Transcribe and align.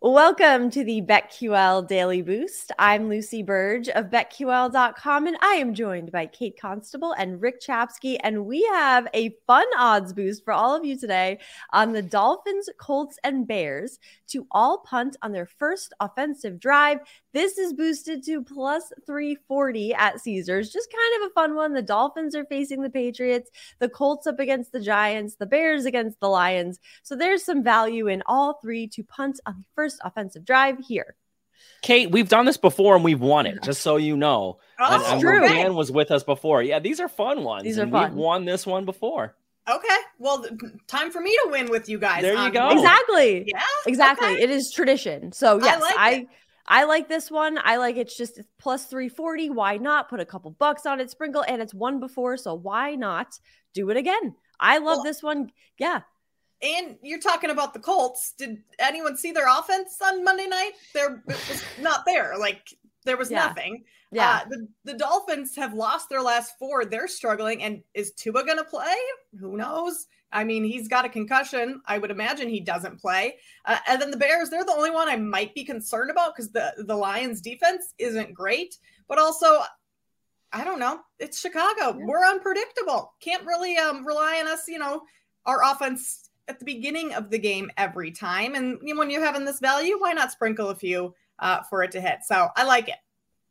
Welcome 0.00 0.70
to 0.70 0.84
the 0.84 1.02
BetQL 1.02 1.88
Daily 1.88 2.22
Boost. 2.22 2.70
I'm 2.78 3.08
Lucy 3.08 3.42
Burge 3.42 3.88
of 3.88 4.10
BetQL.com, 4.10 5.26
and 5.26 5.36
I 5.42 5.54
am 5.54 5.74
joined 5.74 6.12
by 6.12 6.26
Kate 6.26 6.56
Constable 6.56 7.14
and 7.18 7.42
Rick 7.42 7.60
Chapsky. 7.60 8.16
And 8.22 8.46
we 8.46 8.62
have 8.70 9.08
a 9.12 9.34
fun 9.48 9.66
odds 9.76 10.12
boost 10.12 10.44
for 10.44 10.52
all 10.52 10.76
of 10.76 10.84
you 10.84 10.96
today 10.96 11.40
on 11.72 11.92
the 11.92 12.02
Dolphins, 12.02 12.68
Colts, 12.78 13.18
and 13.24 13.44
Bears 13.48 13.98
to 14.28 14.46
all 14.52 14.78
punt 14.78 15.16
on 15.22 15.32
their 15.32 15.46
first 15.46 15.92
offensive 15.98 16.60
drive. 16.60 17.00
This 17.32 17.58
is 17.58 17.72
boosted 17.72 18.22
to 18.26 18.42
plus 18.42 18.92
340 19.04 19.94
at 19.94 20.20
Caesars. 20.20 20.72
Just 20.72 20.92
kind 20.92 21.22
of 21.22 21.30
a 21.30 21.34
fun 21.34 21.56
one. 21.56 21.72
The 21.72 21.82
Dolphins 21.82 22.36
are 22.36 22.44
facing 22.44 22.82
the 22.82 22.90
Patriots, 22.90 23.50
the 23.80 23.88
Colts 23.88 24.28
up 24.28 24.38
against 24.38 24.70
the 24.70 24.80
Giants, 24.80 25.34
the 25.34 25.46
Bears 25.46 25.86
against 25.86 26.20
the 26.20 26.28
Lions. 26.28 26.78
So 27.02 27.16
there's 27.16 27.44
some 27.44 27.64
value 27.64 28.06
in 28.06 28.22
all 28.26 28.60
three 28.62 28.86
to 28.88 29.02
punt 29.02 29.40
on 29.44 29.56
the 29.58 29.64
first 29.74 29.87
first 29.88 30.00
offensive 30.04 30.44
drive 30.44 30.78
here. 30.78 31.14
Kate, 31.82 32.10
we've 32.10 32.28
done 32.28 32.44
this 32.46 32.56
before 32.56 32.94
and 32.96 33.04
we've 33.04 33.20
won 33.20 33.46
it, 33.46 33.62
just 33.62 33.82
so 33.82 33.96
you 33.96 34.16
know. 34.16 34.58
Oh, 34.80 34.94
and, 34.94 35.02
and 35.14 35.20
true. 35.20 35.40
Dan 35.40 35.74
was 35.74 35.90
with 35.90 36.10
us 36.10 36.22
before. 36.24 36.62
Yeah, 36.62 36.78
these 36.78 37.00
are 37.00 37.08
fun 37.08 37.44
ones. 37.44 37.64
These 37.64 37.78
are 37.78 37.82
and 37.82 37.92
fun. 37.92 38.10
We've 38.10 38.18
won 38.18 38.44
this 38.44 38.66
one 38.66 38.84
before. 38.84 39.36
Okay. 39.68 39.96
Well, 40.18 40.44
time 40.86 41.10
for 41.10 41.20
me 41.20 41.30
to 41.44 41.50
win 41.50 41.70
with 41.70 41.88
you 41.88 41.98
guys. 41.98 42.22
There 42.22 42.32
you 42.32 42.38
Um, 42.38 42.52
go. 42.52 42.70
Exactly. 42.70 43.44
Yeah. 43.46 43.62
Exactly. 43.86 44.28
Okay. 44.28 44.42
It 44.42 44.50
is 44.50 44.72
tradition. 44.72 45.32
So 45.32 45.62
yes, 45.62 45.80
like 45.80 45.94
I. 45.96 46.26
I 46.70 46.84
like 46.84 47.08
this 47.08 47.30
one. 47.30 47.58
I 47.64 47.76
like 47.78 47.96
it's 47.96 48.14
just 48.14 48.42
plus 48.58 48.84
340. 48.84 49.48
Why 49.48 49.78
not 49.78 50.10
put 50.10 50.20
a 50.20 50.26
couple 50.26 50.50
bucks 50.50 50.84
on 50.84 51.00
it, 51.00 51.10
sprinkle, 51.10 51.42
and 51.48 51.62
it's 51.62 51.72
won 51.72 51.98
before. 51.98 52.36
So 52.36 52.52
why 52.52 52.94
not 52.94 53.40
do 53.72 53.88
it 53.88 53.96
again? 53.96 54.34
I 54.60 54.76
love 54.76 54.98
Well- 54.98 55.02
this 55.04 55.22
one. 55.22 55.50
Yeah. 55.78 56.00
And 56.60 56.96
you're 57.02 57.20
talking 57.20 57.50
about 57.50 57.72
the 57.72 57.78
Colts. 57.80 58.32
Did 58.36 58.62
anyone 58.78 59.16
see 59.16 59.30
their 59.32 59.46
offense 59.48 59.96
on 60.02 60.24
Monday 60.24 60.46
night? 60.46 60.72
There 60.92 61.22
was 61.26 61.64
not 61.80 62.04
there. 62.04 62.36
Like 62.38 62.74
there 63.04 63.16
was 63.16 63.30
Yeah. 63.30 63.46
nothing. 63.46 63.84
Yeah. 64.10 64.40
Uh, 64.42 64.48
the, 64.48 64.68
the 64.84 64.94
Dolphins 64.94 65.54
have 65.56 65.74
lost 65.74 66.08
their 66.08 66.22
last 66.22 66.58
four. 66.58 66.84
They're 66.84 67.08
struggling. 67.08 67.62
And 67.62 67.82
is 67.94 68.12
Tua 68.12 68.44
going 68.44 68.58
to 68.58 68.64
play? 68.64 68.96
Who 69.38 69.56
knows? 69.56 70.06
I 70.32 70.44
mean, 70.44 70.64
he's 70.64 70.88
got 70.88 71.04
a 71.04 71.08
concussion. 71.08 71.80
I 71.86 71.98
would 71.98 72.10
imagine 72.10 72.48
he 72.48 72.60
doesn't 72.60 73.00
play. 73.00 73.36
Uh, 73.64 73.78
and 73.86 74.00
then 74.00 74.10
the 74.10 74.16
Bears, 74.16 74.50
they're 74.50 74.64
the 74.64 74.72
only 74.72 74.90
one 74.90 75.08
I 75.08 75.16
might 75.16 75.54
be 75.54 75.64
concerned 75.64 76.10
about 76.10 76.34
because 76.34 76.50
the, 76.50 76.72
the 76.78 76.96
Lions 76.96 77.40
defense 77.40 77.94
isn't 77.98 78.34
great. 78.34 78.76
But 79.08 79.18
also, 79.18 79.62
I 80.52 80.64
don't 80.64 80.78
know. 80.80 81.00
It's 81.18 81.40
Chicago. 81.40 81.96
Yeah. 81.98 82.04
We're 82.06 82.24
unpredictable. 82.26 83.14
Can't 83.20 83.46
really 83.46 83.76
um, 83.76 84.06
rely 84.06 84.40
on 84.40 84.48
us, 84.48 84.68
you 84.68 84.78
know, 84.78 85.02
our 85.46 85.62
offense 85.64 86.27
at 86.48 86.58
the 86.58 86.64
beginning 86.64 87.12
of 87.14 87.30
the 87.30 87.38
game 87.38 87.70
every 87.76 88.10
time. 88.10 88.54
And 88.54 88.78
when 88.96 89.10
you're 89.10 89.24
having 89.24 89.44
this 89.44 89.60
value, 89.60 89.98
why 89.98 90.12
not 90.12 90.32
sprinkle 90.32 90.70
a 90.70 90.74
few 90.74 91.14
uh, 91.38 91.62
for 91.64 91.82
it 91.82 91.92
to 91.92 92.00
hit? 92.00 92.20
So 92.24 92.48
I 92.56 92.64
like 92.64 92.88
it. 92.88 92.96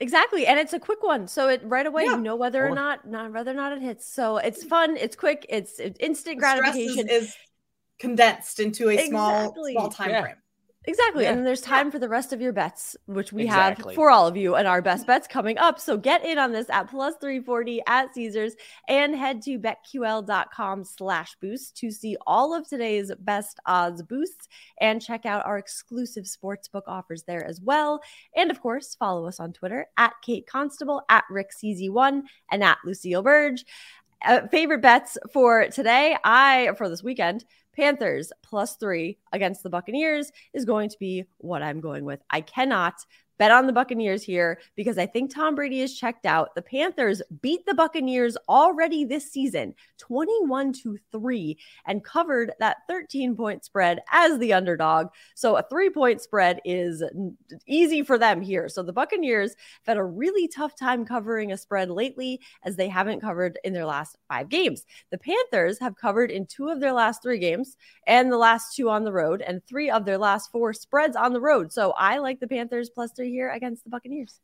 Exactly. 0.00 0.46
And 0.46 0.58
it's 0.60 0.72
a 0.72 0.78
quick 0.78 1.02
one. 1.02 1.26
So 1.26 1.48
it 1.48 1.60
right 1.64 1.84
away 1.86 2.04
Yeah. 2.04 2.12
you 2.12 2.20
know 2.22 2.36
whether 2.36 2.64
or 2.66 2.74
not 2.74 3.06
not 3.06 3.32
whether 3.32 3.50
or 3.50 3.54
not 3.54 3.72
it 3.72 3.82
hits. 3.82 4.06
So 4.10 4.36
it's 4.38 4.62
fun, 4.64 4.96
it's 4.96 5.16
quick, 5.16 5.44
it's 5.48 5.78
it's 5.80 5.98
instant 6.00 6.40
The 6.40 6.46
stress 6.48 6.76
is, 6.76 6.94
gratification. 6.94 7.08
is 7.08 7.34
condensed 7.98 8.60
into 8.60 8.90
a 8.90 9.06
small 9.08 9.54
small 9.72 9.88
time 9.90 10.10
Yeah. 10.10 10.22
frame. 10.22 10.36
Exactly. 10.88 11.24
Yeah. 11.24 11.30
And 11.30 11.38
then 11.38 11.44
there's 11.44 11.60
time 11.60 11.90
for 11.90 11.98
the 11.98 12.08
rest 12.08 12.32
of 12.32 12.40
your 12.40 12.54
bets, 12.54 12.96
which 13.04 13.30
we 13.30 13.44
Exactly. 13.44 13.92
have 13.92 13.94
for 13.94 14.10
all 14.10 14.26
of 14.26 14.38
you 14.38 14.54
and 14.54 14.66
our 14.66 14.80
best 14.80 15.06
bets 15.06 15.28
coming 15.28 15.58
up. 15.58 15.78
So 15.78 15.98
get 15.98 16.24
in 16.24 16.38
on 16.38 16.50
this 16.50 16.70
at 16.70 16.88
plus 16.88 17.14
340 17.20 17.82
at 17.86 18.14
Caesars 18.14 18.54
and 18.88 19.14
head 19.14 19.42
to 19.42 19.58
betql.com 19.58 20.84
slash 20.84 21.36
boost 21.42 21.76
to 21.76 21.90
see 21.90 22.16
all 22.26 22.54
of 22.54 22.66
today's 22.66 23.12
best 23.20 23.60
odds 23.66 24.02
boosts 24.02 24.48
and 24.80 25.02
check 25.02 25.26
out 25.26 25.44
our 25.44 25.58
exclusive 25.58 26.24
sportsbook 26.24 26.84
offers 26.86 27.22
there 27.24 27.44
as 27.44 27.60
well. 27.60 28.00
And 28.34 28.50
of 28.50 28.62
course, 28.62 28.94
follow 28.94 29.26
us 29.26 29.38
on 29.38 29.52
Twitter 29.52 29.88
at 29.98 30.14
Kate 30.22 30.46
Constable, 30.46 31.02
at 31.10 31.24
Rick 31.28 31.50
CZ1, 31.62 32.22
and 32.50 32.64
at 32.64 32.78
Lucille 32.82 33.22
Burge. 33.22 33.62
Uh, 34.24 34.48
favorite 34.48 34.80
bets 34.80 35.18
for 35.32 35.68
today, 35.68 36.16
I 36.24 36.70
for 36.76 36.88
this 36.88 37.02
weekend, 37.04 37.44
Panthers 37.78 38.32
plus 38.42 38.74
three 38.74 39.18
against 39.32 39.62
the 39.62 39.70
Buccaneers 39.70 40.32
is 40.52 40.64
going 40.64 40.88
to 40.88 40.96
be 40.98 41.26
what 41.38 41.62
I'm 41.62 41.80
going 41.80 42.04
with. 42.04 42.20
I 42.28 42.40
cannot 42.40 42.94
bet 43.38 43.50
on 43.50 43.66
the 43.66 43.72
Buccaneers 43.72 44.22
here 44.22 44.58
because 44.76 44.98
I 44.98 45.06
think 45.06 45.32
Tom 45.32 45.54
Brady 45.54 45.80
is 45.80 45.98
checked 45.98 46.26
out. 46.26 46.54
The 46.54 46.62
Panthers 46.62 47.22
beat 47.40 47.64
the 47.66 47.74
Buccaneers 47.74 48.36
already 48.48 49.04
this 49.04 49.30
season, 49.30 49.74
21 49.98 50.72
to 50.84 50.98
3, 51.12 51.58
and 51.86 52.04
covered 52.04 52.52
that 52.60 52.78
13 52.88 53.36
point 53.36 53.64
spread 53.64 54.00
as 54.12 54.38
the 54.38 54.52
underdog. 54.52 55.08
So 55.34 55.56
a 55.56 55.62
three 55.62 55.90
point 55.90 56.20
spread 56.20 56.60
is 56.64 57.02
easy 57.66 58.02
for 58.02 58.18
them 58.18 58.40
here. 58.40 58.68
So 58.68 58.82
the 58.82 58.92
Buccaneers 58.92 59.50
have 59.84 59.96
had 59.96 59.96
a 59.96 60.04
really 60.04 60.48
tough 60.48 60.76
time 60.76 61.04
covering 61.04 61.52
a 61.52 61.56
spread 61.56 61.90
lately 61.90 62.40
as 62.64 62.76
they 62.76 62.88
haven't 62.88 63.20
covered 63.20 63.58
in 63.64 63.72
their 63.72 63.86
last 63.86 64.16
five 64.28 64.48
games. 64.48 64.84
The 65.10 65.18
Panthers 65.18 65.78
have 65.78 65.96
covered 65.96 66.30
in 66.30 66.46
two 66.46 66.68
of 66.68 66.80
their 66.80 66.92
last 66.92 67.22
three 67.22 67.38
games 67.38 67.76
and 68.06 68.32
the 68.32 68.36
last 68.36 68.74
two 68.74 68.90
on 68.90 69.04
the 69.04 69.12
road, 69.12 69.42
and 69.42 69.64
three 69.66 69.90
of 69.90 70.04
their 70.04 70.18
last 70.18 70.50
four 70.50 70.72
spreads 70.72 71.16
on 71.16 71.32
the 71.32 71.40
road. 71.40 71.72
So 71.72 71.92
I 71.92 72.18
like 72.18 72.40
the 72.40 72.48
Panthers 72.48 72.90
plus 72.90 73.12
three 73.12 73.27
here 73.28 73.50
against 73.50 73.84
the 73.84 73.90
Buccaneers. 73.90 74.40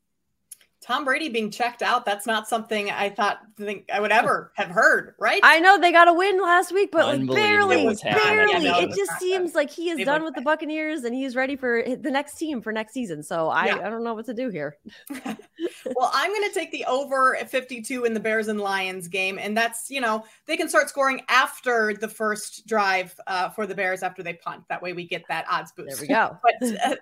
Tom 0.84 1.06
Brady 1.06 1.30
being 1.30 1.50
checked 1.50 1.80
out, 1.80 2.04
that's 2.04 2.26
not 2.26 2.46
something 2.46 2.90
I 2.90 3.08
thought 3.08 3.38
think 3.56 3.88
I 3.90 4.00
would 4.00 4.12
ever 4.12 4.52
have 4.56 4.68
heard, 4.68 5.14
right? 5.18 5.40
I 5.42 5.58
know 5.58 5.80
they 5.80 5.90
got 5.90 6.08
a 6.08 6.12
win 6.12 6.42
last 6.42 6.72
week, 6.72 6.90
but 6.92 7.06
like 7.06 7.26
barely, 7.26 7.84
barely. 8.02 8.52
Yeah, 8.52 8.58
no, 8.58 8.80
it 8.80 8.90
just 8.90 9.10
not 9.12 9.20
seems 9.20 9.52
good. 9.52 9.56
like 9.56 9.70
he 9.70 9.88
is 9.88 9.96
They 9.96 10.04
done 10.04 10.20
look 10.20 10.34
with 10.34 10.34
the. 10.34 10.42
Buccaneers 10.42 11.04
and 11.04 11.14
he's 11.14 11.36
ready 11.36 11.56
for 11.56 11.82
the 11.82 12.10
next 12.10 12.36
team 12.36 12.60
for 12.60 12.70
next 12.70 12.92
season. 12.92 13.22
So 13.22 13.48
I, 13.48 13.64
Yeah. 13.66 13.78
I 13.78 13.88
don't 13.88 14.04
know 14.04 14.12
what 14.12 14.26
to 14.26 14.34
do 14.34 14.50
here. 14.50 14.76
well, 15.24 16.10
I'm 16.12 16.30
going 16.30 16.46
to 16.48 16.52
take 16.52 16.70
the 16.70 16.84
over 16.84 17.34
at 17.34 17.50
52 17.50 18.04
in 18.04 18.12
the 18.12 18.20
Bears 18.20 18.48
and 18.48 18.60
Lions 18.60 19.08
game. 19.08 19.38
And 19.38 19.56
that's, 19.56 19.88
you 19.88 20.02
know, 20.02 20.24
they 20.46 20.58
can 20.58 20.68
start 20.68 20.90
scoring 20.90 21.22
after 21.30 21.94
the 21.94 22.08
first 22.08 22.66
drive 22.66 23.18
uh, 23.26 23.48
for 23.48 23.66
the 23.66 23.74
Bears 23.74 24.02
after 24.02 24.22
they 24.22 24.34
punt. 24.34 24.64
That 24.68 24.82
way 24.82 24.92
we 24.92 25.08
get 25.08 25.24
that 25.28 25.46
odds 25.50 25.72
boost. 25.72 25.96
There 25.96 26.02
we 26.02 26.08
go. 26.08 26.36
But 26.60 26.92
uh, 26.92 26.96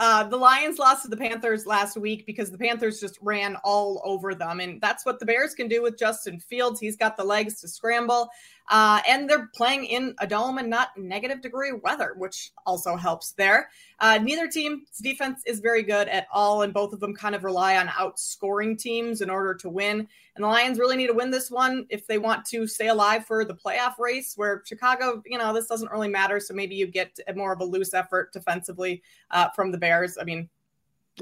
uh, 0.00 0.24
the 0.24 0.36
Lions 0.36 0.78
lost 0.78 1.02
to 1.02 1.08
the 1.08 1.16
Panthers 1.16 1.66
last 1.66 1.94
week 1.98 2.24
because 2.24 2.50
the 2.50 2.56
Panthers 2.56 3.00
just 3.00 3.18
ran 3.20 3.56
all 3.56 4.00
over 4.02 4.34
them. 4.34 4.60
And 4.60 4.80
that's 4.80 5.04
what 5.04 5.20
the 5.20 5.26
Bears 5.26 5.54
can 5.54 5.68
do 5.68 5.82
with 5.82 5.98
Justin 5.98 6.40
Fields. 6.40 6.80
He's 6.80 6.96
got 6.96 7.18
the 7.18 7.24
legs 7.24 7.60
to 7.60 7.68
scramble. 7.68 8.30
Uh, 8.70 9.00
and 9.08 9.28
they're 9.28 9.48
playing 9.52 9.84
in 9.84 10.14
a 10.20 10.26
dome 10.26 10.58
and 10.58 10.70
not 10.70 10.96
negative 10.96 11.40
degree 11.40 11.72
weather, 11.72 12.14
which 12.16 12.52
also 12.64 12.94
helps 12.94 13.32
there. 13.32 13.68
Uh, 13.98 14.16
neither 14.22 14.46
team's 14.46 14.88
defense 15.02 15.42
is 15.44 15.58
very 15.58 15.82
good 15.82 16.06
at 16.06 16.28
all, 16.32 16.62
and 16.62 16.72
both 16.72 16.92
of 16.92 17.00
them 17.00 17.12
kind 17.12 17.34
of 17.34 17.42
rely 17.42 17.76
on 17.76 17.88
outscoring 17.88 18.78
teams 18.78 19.22
in 19.22 19.28
order 19.28 19.54
to 19.54 19.68
win. 19.68 20.06
And 20.36 20.44
the 20.44 20.48
Lions 20.48 20.78
really 20.78 20.96
need 20.96 21.08
to 21.08 21.12
win 21.12 21.32
this 21.32 21.50
one 21.50 21.84
if 21.90 22.06
they 22.06 22.18
want 22.18 22.46
to 22.46 22.68
stay 22.68 22.86
alive 22.88 23.26
for 23.26 23.44
the 23.44 23.54
playoff 23.54 23.98
race, 23.98 24.34
where 24.36 24.62
Chicago, 24.64 25.20
you 25.26 25.36
know, 25.36 25.52
this 25.52 25.66
doesn't 25.66 25.90
really 25.90 26.08
matter. 26.08 26.38
So 26.38 26.54
maybe 26.54 26.76
you 26.76 26.86
get 26.86 27.18
more 27.34 27.52
of 27.52 27.60
a 27.60 27.64
loose 27.64 27.92
effort 27.92 28.32
defensively 28.32 29.02
uh, 29.32 29.48
from 29.50 29.72
the 29.72 29.78
Bears. 29.78 30.16
I 30.16 30.22
mean, 30.22 30.48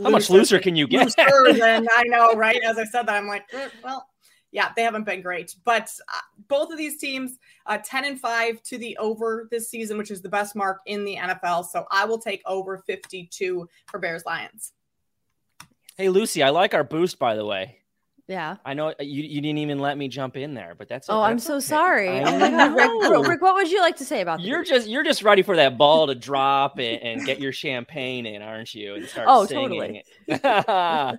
How 0.02 0.10
much 0.10 0.28
looser 0.28 0.58
can 0.58 0.76
you 0.76 0.86
get? 0.86 1.14
looser 1.16 1.52
than 1.58 1.88
I 1.96 2.02
know, 2.04 2.34
right? 2.34 2.60
As 2.62 2.76
I 2.76 2.84
said 2.84 3.06
that, 3.06 3.14
I'm 3.14 3.26
like, 3.26 3.46
eh, 3.54 3.70
well, 3.82 4.06
yeah, 4.50 4.72
they 4.74 4.82
haven't 4.82 5.04
been 5.04 5.20
great. 5.20 5.54
But 5.64 5.92
uh, 6.12 6.20
both 6.48 6.70
of 6.70 6.78
these 6.78 6.98
teams, 6.98 7.38
uh, 7.66 7.78
10 7.84 8.04
and 8.04 8.20
5 8.20 8.62
to 8.64 8.78
the 8.78 8.96
over 8.98 9.48
this 9.50 9.68
season, 9.68 9.98
which 9.98 10.10
is 10.10 10.22
the 10.22 10.28
best 10.28 10.56
mark 10.56 10.80
in 10.86 11.04
the 11.04 11.16
NFL. 11.16 11.66
So 11.66 11.86
I 11.90 12.04
will 12.04 12.18
take 12.18 12.42
over 12.46 12.78
52 12.78 13.68
for 13.86 13.98
Bears 13.98 14.24
Lions. 14.24 14.72
Hey, 15.96 16.08
Lucy, 16.08 16.42
I 16.42 16.50
like 16.50 16.74
our 16.74 16.84
boost, 16.84 17.18
by 17.18 17.34
the 17.34 17.44
way. 17.44 17.77
Yeah. 18.28 18.56
I 18.62 18.74
know 18.74 18.88
uh, 18.88 18.94
you, 19.00 19.22
you 19.22 19.40
didn't 19.40 19.58
even 19.58 19.78
let 19.78 19.96
me 19.96 20.06
jump 20.06 20.36
in 20.36 20.52
there, 20.52 20.74
but 20.76 20.86
that's 20.86 21.08
Oh, 21.08 21.22
I'm 21.22 21.38
so 21.38 21.54
okay. 21.54 21.60
sorry. 21.64 22.08
I 22.10 22.22
Oh 22.24 22.38
my 22.38 22.50
God, 22.50 22.74
Rick. 22.76 23.28
Rick, 23.28 23.40
what 23.42 23.54
would 23.54 23.70
you 23.70 23.80
like 23.80 23.96
to 23.96 24.04
say 24.04 24.20
about 24.20 24.40
that? 24.40 24.46
You're 24.46 24.62
just 24.62 24.86
you're 24.86 25.02
just 25.02 25.22
ready 25.22 25.40
for 25.40 25.56
that 25.56 25.78
ball 25.78 26.06
to 26.06 26.14
drop 26.14 26.78
and, 26.78 27.02
and 27.02 27.24
get 27.24 27.40
your 27.40 27.52
champagne 27.52 28.26
in, 28.26 28.42
aren't 28.42 28.74
you? 28.74 28.96
And 28.96 29.08
start 29.08 29.28
Oh, 29.30 29.46
singing. 29.46 30.02
oh, 30.44 31.16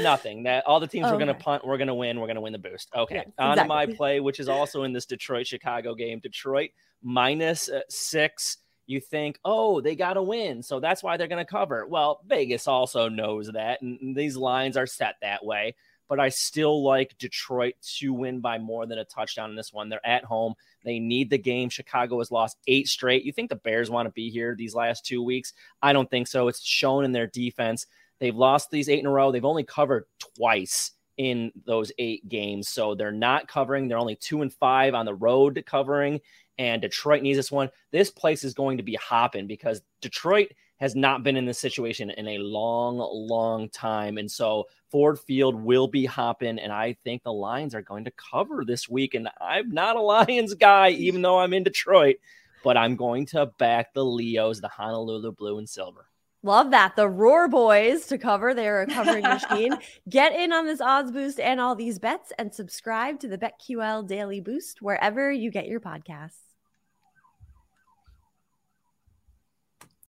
nothing. 0.00 0.44
That 0.44 0.64
all 0.66 0.78
the 0.78 0.86
teams 0.86 1.08
Oh, 1.08 1.12
we're 1.12 1.18
gonna 1.18 1.32
okay. 1.32 1.42
punt, 1.42 1.66
we're 1.66 1.78
gonna 1.78 1.94
win, 1.94 2.20
we're 2.20 2.28
gonna 2.28 2.40
win 2.40 2.52
the 2.52 2.58
boost. 2.60 2.88
Okay, 2.94 3.16
Yes, 3.16 3.26
on 3.38 3.56
to 3.56 3.64
my 3.64 3.86
play, 3.86 4.20
which 4.20 4.38
is 4.38 4.48
also 4.48 4.84
in 4.84 4.92
this 4.92 5.06
Detroit 5.06 5.46
Chicago 5.46 5.94
game. 5.94 6.20
Detroit 6.20 6.70
minus 7.02 7.68
uh, 7.68 7.80
six, 7.88 8.58
you 8.86 9.00
think, 9.00 9.38
oh, 9.44 9.80
they 9.80 9.96
got 9.96 10.14
to 10.14 10.22
win. 10.22 10.62
So 10.62 10.78
that's 10.78 11.02
why 11.02 11.16
they're 11.16 11.26
going 11.28 11.44
to 11.44 11.50
cover. 11.50 11.86
Well, 11.86 12.20
Vegas 12.26 12.68
also 12.68 13.08
knows 13.08 13.48
that. 13.54 13.82
And 13.82 14.14
these 14.16 14.36
lines 14.36 14.76
are 14.76 14.86
set 14.86 15.16
that 15.22 15.44
way. 15.44 15.74
But 16.12 16.20
I 16.20 16.28
still 16.28 16.84
like 16.84 17.16
Detroit 17.16 17.72
to 17.96 18.12
win 18.12 18.40
by 18.40 18.58
more 18.58 18.84
than 18.84 18.98
a 18.98 19.04
touchdown 19.06 19.48
in 19.48 19.56
this 19.56 19.72
one. 19.72 19.88
They're 19.88 20.06
at 20.06 20.26
home. 20.26 20.52
They 20.84 20.98
need 20.98 21.30
the 21.30 21.38
game. 21.38 21.70
Chicago 21.70 22.18
has 22.18 22.30
lost 22.30 22.58
eight 22.66 22.86
straight. 22.86 23.24
You 23.24 23.32
think 23.32 23.48
the 23.48 23.56
Bears 23.56 23.88
want 23.88 24.08
to 24.08 24.12
be 24.12 24.28
here 24.28 24.54
these 24.54 24.74
last 24.74 25.06
two 25.06 25.22
weeks? 25.22 25.54
I 25.80 25.94
don't 25.94 26.10
think 26.10 26.26
so. 26.26 26.48
It's 26.48 26.62
shown 26.62 27.06
in 27.06 27.12
their 27.12 27.28
defense. 27.28 27.86
They've 28.18 28.36
lost 28.36 28.70
these 28.70 28.90
eight 28.90 28.98
in 28.98 29.06
a 29.06 29.10
row. 29.10 29.32
They've 29.32 29.42
only 29.42 29.64
covered 29.64 30.04
twice 30.36 30.90
in 31.16 31.50
those 31.64 31.90
eight 31.96 32.28
games. 32.28 32.68
So 32.68 32.94
they're 32.94 33.10
not 33.10 33.48
covering. 33.48 33.88
They're 33.88 33.96
only 33.96 34.16
two 34.16 34.42
and 34.42 34.52
five 34.52 34.92
on 34.92 35.06
the 35.06 35.14
road 35.14 35.54
to 35.54 35.62
covering. 35.62 36.20
And 36.58 36.82
Detroit 36.82 37.22
needs 37.22 37.38
this 37.38 37.50
one. 37.50 37.70
This 37.90 38.10
place 38.10 38.44
is 38.44 38.52
going 38.52 38.76
to 38.76 38.82
be 38.82 38.96
hopping 38.96 39.46
because 39.46 39.80
Detroit 40.02 40.48
has 40.82 40.96
not 40.96 41.22
been 41.22 41.36
in 41.36 41.46
this 41.46 41.60
situation 41.60 42.10
in 42.10 42.26
a 42.26 42.38
long, 42.38 42.98
long 42.98 43.68
time. 43.68 44.18
And 44.18 44.28
so 44.28 44.64
Ford 44.90 45.16
Field 45.16 45.54
will 45.54 45.86
be 45.86 46.04
hopping. 46.04 46.58
And 46.58 46.72
I 46.72 46.96
think 47.04 47.22
the 47.22 47.32
Lions 47.32 47.72
are 47.76 47.82
going 47.82 48.04
to 48.06 48.10
cover 48.10 48.64
this 48.66 48.88
week. 48.88 49.14
And 49.14 49.28
I'm 49.40 49.70
not 49.70 49.94
a 49.94 50.00
Lions 50.00 50.54
guy, 50.54 50.90
even 50.90 51.22
though 51.22 51.38
I'm 51.38 51.52
in 51.52 51.62
Detroit, 51.62 52.16
but 52.64 52.76
I'm 52.76 52.96
going 52.96 53.26
to 53.26 53.46
back 53.46 53.94
the 53.94 54.04
Leos, 54.04 54.60
the 54.60 54.66
Honolulu 54.66 55.30
blue 55.30 55.58
and 55.58 55.68
silver. 55.68 56.06
Love 56.42 56.72
that. 56.72 56.96
The 56.96 57.08
Roar 57.08 57.46
Boys 57.46 58.06
to 58.08 58.18
cover. 58.18 58.52
They're 58.52 58.82
a 58.82 58.86
covering 58.92 59.22
machine. 59.22 59.76
Get 60.08 60.34
in 60.34 60.52
on 60.52 60.66
this 60.66 60.80
odds 60.80 61.12
boost 61.12 61.38
and 61.38 61.60
all 61.60 61.76
these 61.76 62.00
bets 62.00 62.32
and 62.40 62.52
subscribe 62.52 63.20
to 63.20 63.28
the 63.28 63.38
BetQL 63.38 64.08
Daily 64.08 64.40
Boost 64.40 64.82
wherever 64.82 65.30
you 65.30 65.52
get 65.52 65.68
your 65.68 65.78
podcasts. 65.78 66.51